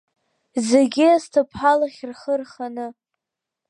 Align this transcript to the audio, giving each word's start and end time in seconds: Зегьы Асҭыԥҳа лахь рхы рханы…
Зегьы 0.67 1.05
Асҭыԥҳа 1.15 1.73
лахь 1.79 2.01
рхы 2.09 2.33
рханы… 2.39 2.87